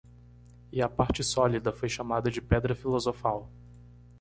E 0.71 0.81
a 0.81 0.89
parte 0.89 1.21
sólida 1.23 1.71
foi 1.71 1.87
chamada 1.87 2.31
de 2.31 2.41
Pedra 2.41 2.73
Filosofal. 2.73 3.47